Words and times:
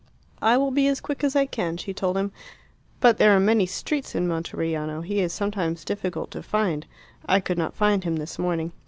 "I 0.41 0.57
will 0.57 0.71
be 0.71 0.87
as 0.87 0.99
quick 0.99 1.23
as 1.23 1.35
I 1.35 1.45
can," 1.45 1.77
she 1.77 1.93
told 1.93 2.17
him. 2.17 2.31
"But 3.01 3.19
there 3.19 3.35
are 3.35 3.39
many 3.39 3.67
streets 3.67 4.15
in 4.15 4.27
Monteriano; 4.27 5.01
he 5.01 5.19
is 5.19 5.31
sometimes 5.31 5.85
difficult 5.85 6.31
to 6.31 6.41
find. 6.41 6.87
I 7.27 7.39
could 7.39 7.59
not 7.59 7.75
find 7.75 8.03
him 8.03 8.15
this 8.15 8.39
morning." 8.39 8.71